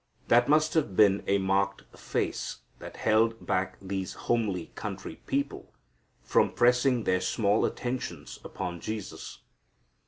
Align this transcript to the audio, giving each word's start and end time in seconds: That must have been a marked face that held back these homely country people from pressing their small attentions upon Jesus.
That 0.29 0.49
must 0.49 0.73
have 0.73 0.95
been 0.95 1.23
a 1.27 1.37
marked 1.37 1.83
face 1.95 2.61
that 2.79 2.95
held 2.97 3.45
back 3.45 3.77
these 3.79 4.13
homely 4.13 4.71
country 4.73 5.17
people 5.27 5.75
from 6.23 6.53
pressing 6.53 7.03
their 7.03 7.21
small 7.21 7.65
attentions 7.65 8.39
upon 8.43 8.79
Jesus. 8.81 9.43